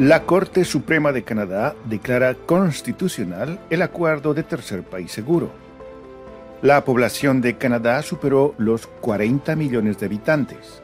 [0.00, 5.50] La Corte Suprema de Canadá declara constitucional el acuerdo de tercer país seguro.
[6.62, 10.80] La población de Canadá superó los 40 millones de habitantes.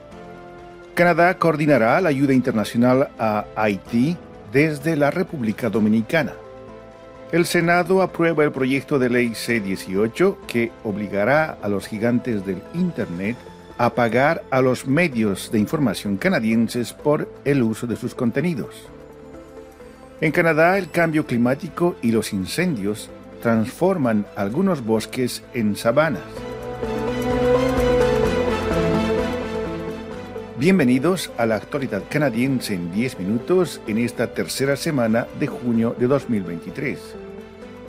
[0.93, 4.19] Canadá coordinará la ayuda internacional a Haití
[4.53, 6.35] desde la República Dominicana.
[7.33, 13.39] El Senado aprueba el proyecto de ley C-18 que obligará a los gigantes del Internet
[13.79, 18.91] a pagar a los medios de información canadienses por el uso de sus contenidos.
[20.19, 23.11] En Canadá, el cambio climático y los incendios
[23.43, 26.23] transforman algunos bosques en sabanas.
[30.59, 36.07] Bienvenidos a la actualidad canadiense en 10 minutos en esta tercera semana de junio de
[36.07, 36.99] 2023.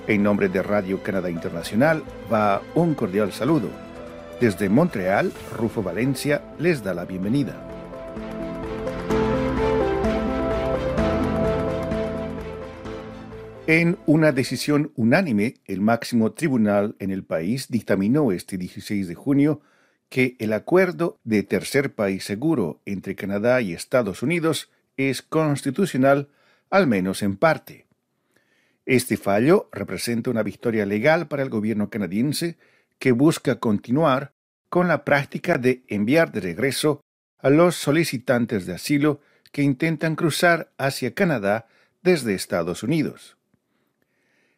[0.08, 3.70] En nombre de Radio Canadá Internacional va un cordial saludo.
[4.42, 7.67] Desde Montreal, Rufo Valencia les da la bienvenida.
[13.68, 19.60] En una decisión unánime, el máximo tribunal en el país dictaminó este 16 de junio
[20.08, 26.30] que el acuerdo de tercer país seguro entre Canadá y Estados Unidos es constitucional,
[26.70, 27.88] al menos en parte.
[28.86, 32.56] Este fallo representa una victoria legal para el gobierno canadiense
[33.00, 34.32] que busca continuar
[34.70, 37.02] con la práctica de enviar de regreso
[37.38, 39.20] a los solicitantes de asilo
[39.52, 41.68] que intentan cruzar hacia Canadá
[42.02, 43.37] desde Estados Unidos.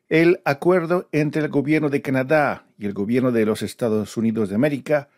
[0.10, 4.56] El acuerdo entre el gobierno de Canadá y el gobierno de los Estados Unidos de
[4.56, 5.10] América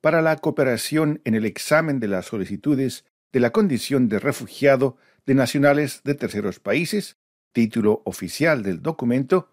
[0.00, 5.34] para la cooperación en el examen de las solicitudes de la condición de refugiado de
[5.34, 7.16] nacionales de terceros países,
[7.52, 9.50] título oficial del documento,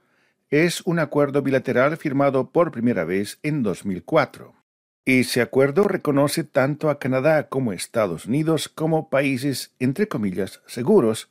[0.49, 4.55] es un acuerdo bilateral firmado por primera vez en 2004.
[5.05, 11.29] Ese acuerdo reconoce tanto a Canadá como a Estados Unidos como países, entre comillas, seguros,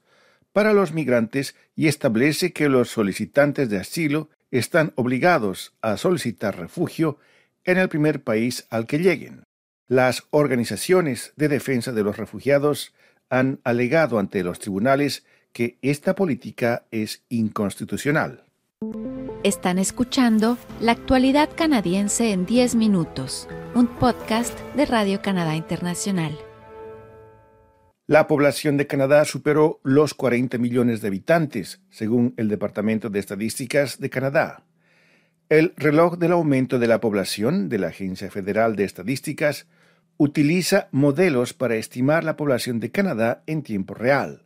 [0.56, 7.18] para los migrantes y establece que los solicitantes de asilo están obligados a solicitar refugio
[7.64, 9.42] en el primer país al que lleguen.
[9.86, 12.94] Las organizaciones de defensa de los refugiados
[13.28, 18.44] han alegado ante los tribunales que esta política es inconstitucional.
[19.42, 26.45] Están escuchando La actualidad canadiense en 10 minutos, un podcast de Radio Canadá Internacional.
[28.08, 33.98] La población de Canadá superó los 40 millones de habitantes, según el Departamento de Estadísticas
[33.98, 34.62] de Canadá.
[35.48, 39.66] El reloj del aumento de la población de la Agencia Federal de Estadísticas
[40.18, 44.44] utiliza modelos para estimar la población de Canadá en tiempo real.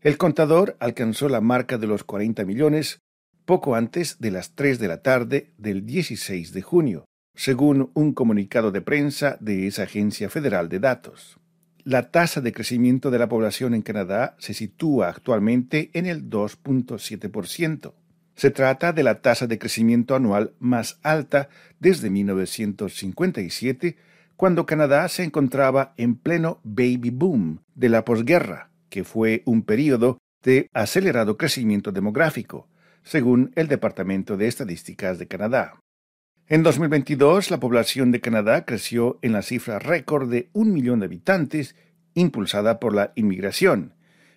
[0.00, 3.00] El contador alcanzó la marca de los 40 millones
[3.44, 8.72] poco antes de las 3 de la tarde del 16 de junio, según un comunicado
[8.72, 11.37] de prensa de esa agencia federal de datos
[11.88, 17.94] la tasa de crecimiento de la población en Canadá se sitúa actualmente en el 2.7%.
[18.36, 21.48] Se trata de la tasa de crecimiento anual más alta
[21.80, 23.96] desde 1957,
[24.36, 30.18] cuando Canadá se encontraba en pleno baby boom de la posguerra, que fue un período
[30.42, 32.68] de acelerado crecimiento demográfico,
[33.02, 35.80] según el Departamento de Estadísticas de Canadá.
[36.50, 41.04] En 2022, la población de Canadá creció en la cifra récord de un millón de
[41.04, 41.76] habitantes,
[42.14, 43.92] impulsada por la inmigración,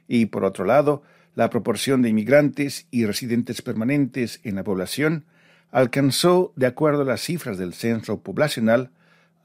[0.09, 1.03] y por otro lado,
[1.35, 5.23] la proporción de inmigrantes y residentes permanentes en la población
[5.71, 8.91] alcanzó, de acuerdo a las cifras del censo poblacional,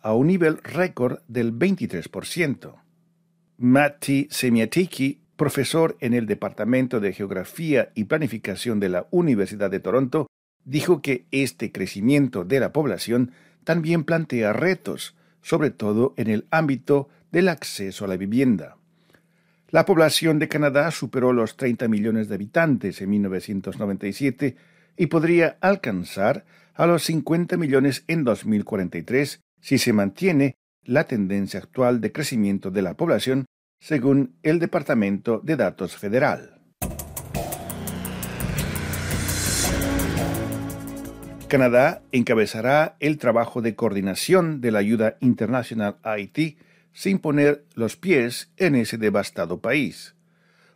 [0.03, 2.75] a un nivel récord del 23%.
[3.59, 10.27] Matti Semiatiki, profesor en el Departamento de Geografía y Planificación de la Universidad de Toronto,
[10.67, 13.33] dijo que este crecimiento de la población
[13.65, 18.77] también plantea retos, sobre todo en el ámbito del acceso a la vivienda.
[19.71, 24.57] La población de Canadá superó los 30 millones de habitantes en 1997
[24.97, 26.45] y podría alcanzar
[26.75, 32.83] a los 50 millones en 2043 si se mantiene la tendencia actual de crecimiento de
[32.83, 33.47] la población,
[33.81, 36.56] según el Departamento de Datos Federal.
[41.49, 46.59] Canadá encabezará el trabajo de coordinación de la ayuda internacional a Haití
[46.93, 50.17] sin poner los pies en ese devastado país.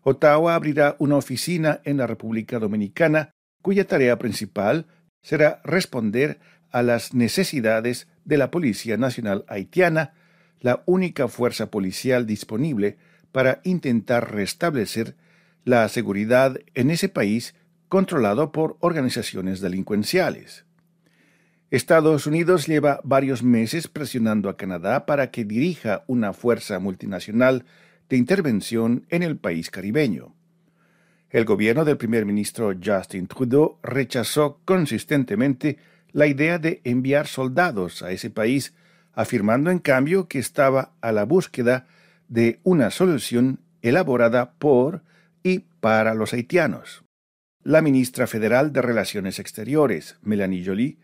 [0.03, 3.31] Ottawa abrirá una oficina en la República Dominicana
[3.63, 4.87] cuya tarea principal
[5.23, 6.39] será responder
[6.71, 10.15] a las necesidades de la Policía Nacional Haitiana,
[10.61, 12.97] la única fuerza policial disponible
[13.33, 15.17] para intentar restablecer
[15.65, 17.55] la seguridad en ese país
[17.91, 20.65] controlado por organizaciones delincuenciales.
[21.71, 27.67] Estados Unidos lleva varios meses presionando a Canadá para que dirija una fuerza multinacional
[28.09, 30.35] de intervención en el país caribeño.
[31.31, 35.79] El gobierno del primer ministro Justin Trudeau rechazó consistentemente
[36.13, 38.73] la idea de enviar soldados a ese país,
[39.13, 41.89] afirmando en cambio que estaba a la búsqueda
[42.29, 45.03] de una solución elaborada por
[45.43, 47.05] y para los haitianos.
[47.63, 50.97] La ministra federal de Relaciones Exteriores, Melanie Jolie,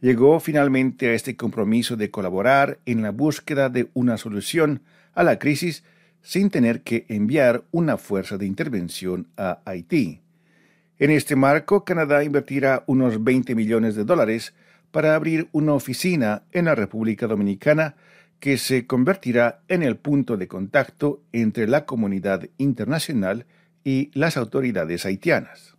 [0.00, 4.82] llegó finalmente a este compromiso de colaborar en la búsqueda de una solución
[5.14, 5.82] a la crisis
[6.22, 10.20] sin tener que enviar una fuerza de intervención a Haití.
[11.00, 14.54] En este marco, Canadá invertirá unos 20 millones de dólares
[14.92, 17.96] para abrir una oficina en la República Dominicana
[18.38, 23.44] que se convertirá en el punto de contacto entre la comunidad internacional
[23.82, 25.75] y las autoridades haitianas.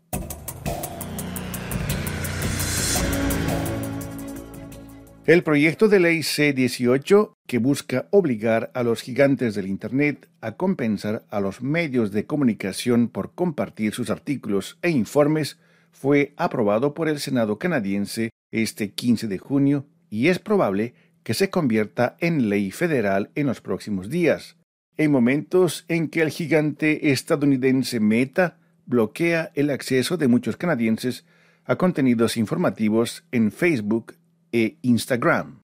[5.28, 11.26] El proyecto de ley C-18, que busca obligar a los gigantes del Internet a compensar
[11.30, 15.60] a los medios de comunicación por compartir sus artículos e informes,
[15.92, 20.94] fue aprobado por el Senado canadiense este 15 de junio y es probable
[21.24, 24.56] que se convierta en ley federal en los próximos días,
[24.96, 31.26] en momentos en que el gigante estadounidense Meta bloquea el acceso de muchos canadienses
[31.66, 34.14] a contenidos informativos en Facebook
[34.52, 35.62] e Instagram.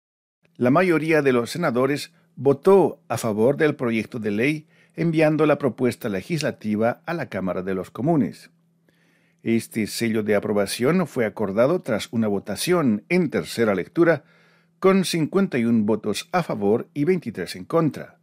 [0.56, 6.08] La mayoría de los senadores votó a favor del proyecto de ley enviando la propuesta
[6.08, 8.50] legislativa a la Cámara de los Comunes.
[9.43, 14.25] Este sello de aprobación fue acordado tras una votación en tercera lectura
[14.78, 18.19] con 51 votos a favor y 23 en contra.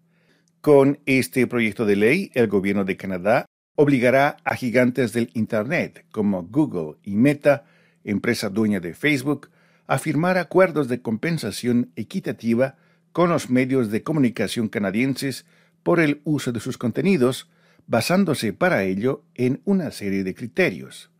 [0.61, 3.45] Con este proyecto de ley, el gobierno de Canadá
[3.75, 7.65] obligará a gigantes del Internet como Google y Meta,
[8.03, 9.49] empresa dueña de Facebook,
[9.93, 12.77] a firmar acuerdos de compensación equitativa
[13.11, 15.45] con los medios de comunicación canadienses
[15.83, 17.47] por el uso de sus contenidos,
[17.85, 21.11] basándose para ello en una serie de criterios.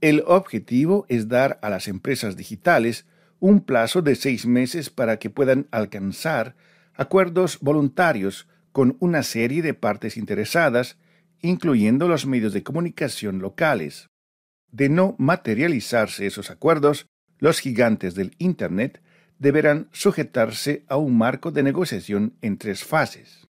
[0.00, 3.04] El objetivo es dar a las empresas digitales
[3.38, 6.56] un plazo de seis meses para que puedan alcanzar
[6.94, 10.96] acuerdos voluntarios con una serie de partes interesadas,
[11.42, 14.08] incluyendo los medios de comunicación locales.
[14.72, 17.06] De no materializarse esos acuerdos,
[17.38, 19.00] los gigantes del Internet
[19.38, 23.46] deberán sujetarse a un marco de negociación en tres fases.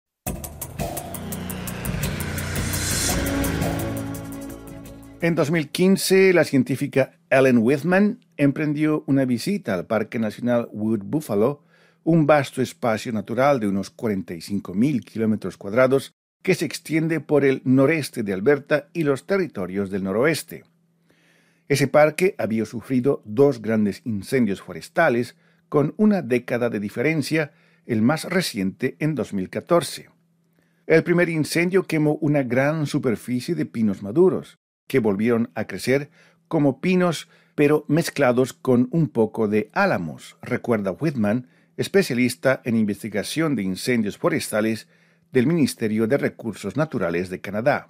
[5.22, 11.64] En 2015, la científica Ellen Whitman emprendió una visita al Parque Nacional Wood Buffalo,
[12.04, 16.12] un vasto espacio natural de unos 45.000 kilómetros cuadrados
[16.42, 20.64] que se extiende por el noreste de Alberta y los territorios del noroeste.
[21.68, 25.36] Ese parque había sufrido dos grandes incendios forestales
[25.68, 27.52] con una década de diferencia,
[27.86, 30.10] el más reciente en 2014.
[30.86, 36.10] El primer incendio quemó una gran superficie de pinos maduros, que volvieron a crecer
[36.46, 41.48] como pinos pero mezclados con un poco de álamos, recuerda Whitman,
[41.78, 44.88] especialista en investigación de incendios forestales
[45.32, 47.88] del Ministerio de Recursos Naturales de Canadá.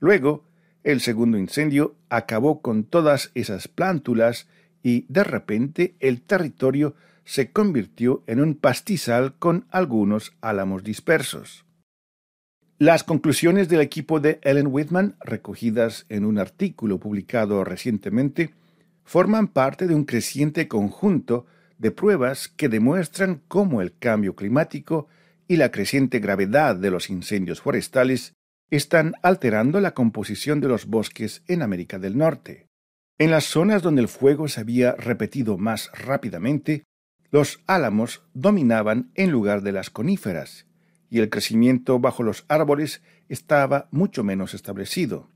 [0.00, 0.44] Luego,
[0.84, 4.46] el segundo incendio acabó con todas esas plántulas
[4.82, 6.94] y de repente el territorio
[7.24, 11.64] se convirtió en un pastizal con algunos álamos dispersos.
[12.78, 18.52] Las conclusiones del equipo de Ellen Whitman, recogidas en un artículo publicado recientemente,
[19.04, 21.46] forman parte de un creciente conjunto
[21.78, 25.08] de pruebas que demuestran cómo el cambio climático
[25.48, 28.34] y la creciente gravedad de los incendios forestales
[28.76, 32.66] están alterando la composición de los bosques en América del Norte.
[33.18, 36.82] En las zonas donde el fuego se había repetido más rápidamente,
[37.30, 40.66] los álamos dominaban en lugar de las coníferas,
[41.08, 45.30] y el crecimiento bajo los árboles estaba mucho menos establecido.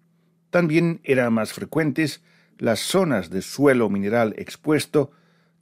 [0.50, 2.22] También eran más frecuentes
[2.58, 5.12] las zonas de suelo mineral expuesto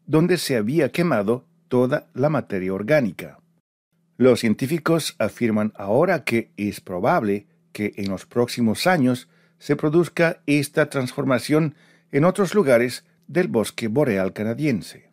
[0.07, 3.41] donde se había quemado toda la materia orgánica.
[4.17, 9.29] Los científicos afirman ahora que es probable que en los próximos años
[9.59, 11.75] se produzca esta transformación
[12.11, 15.11] en otros lugares del bosque boreal canadiense.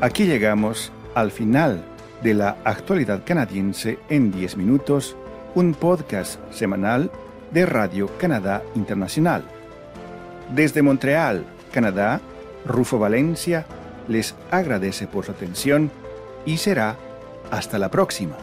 [0.00, 1.84] Aquí llegamos al final
[2.22, 5.14] de la actualidad canadiense en 10 minutos,
[5.54, 7.10] un podcast semanal
[7.50, 9.59] de Radio Canadá Internacional.
[10.54, 12.20] Desde Montreal, Canadá,
[12.66, 13.66] Rufo Valencia
[14.08, 15.90] les agradece por su atención
[16.44, 16.96] y será
[17.50, 18.36] hasta la próxima.